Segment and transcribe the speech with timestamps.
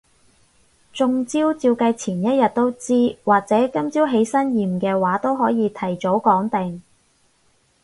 [0.91, 6.81] 中招照計前一日都知，或者今朝起身驗嘅話都可以提早講定